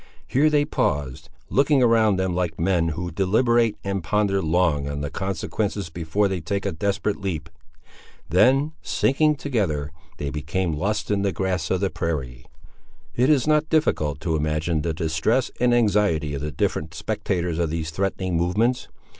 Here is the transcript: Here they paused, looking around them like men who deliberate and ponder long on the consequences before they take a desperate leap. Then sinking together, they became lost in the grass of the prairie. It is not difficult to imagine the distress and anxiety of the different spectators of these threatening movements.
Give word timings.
Here 0.25 0.49
they 0.49 0.65
paused, 0.65 1.29
looking 1.51 1.83
around 1.83 2.15
them 2.15 2.33
like 2.33 2.59
men 2.59 2.87
who 2.87 3.11
deliberate 3.11 3.77
and 3.83 4.03
ponder 4.03 4.41
long 4.41 4.89
on 4.89 5.01
the 5.01 5.11
consequences 5.11 5.91
before 5.91 6.27
they 6.27 6.41
take 6.41 6.65
a 6.65 6.71
desperate 6.71 7.21
leap. 7.21 7.51
Then 8.27 8.71
sinking 8.81 9.35
together, 9.35 9.91
they 10.17 10.31
became 10.31 10.73
lost 10.73 11.11
in 11.11 11.21
the 11.21 11.31
grass 11.31 11.69
of 11.69 11.81
the 11.81 11.91
prairie. 11.91 12.47
It 13.15 13.29
is 13.29 13.45
not 13.45 13.69
difficult 13.69 14.19
to 14.21 14.35
imagine 14.35 14.81
the 14.81 14.95
distress 14.95 15.51
and 15.59 15.71
anxiety 15.71 16.33
of 16.33 16.41
the 16.41 16.51
different 16.51 16.95
spectators 16.95 17.59
of 17.59 17.69
these 17.69 17.91
threatening 17.91 18.35
movements. 18.35 18.87